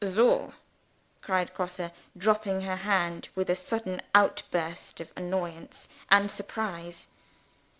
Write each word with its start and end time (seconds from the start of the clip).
"Soh!" 0.03 0.53
cried 1.21 1.53
Grosse, 1.53 1.91
dropping 2.17 2.61
her 2.61 2.77
hand 2.77 3.29
with 3.35 3.51
a 3.51 3.55
sudden 3.55 4.01
outbreak 4.15 4.99
of 4.99 5.11
annoyance 5.15 5.87
and 6.09 6.31
surprise. 6.31 7.05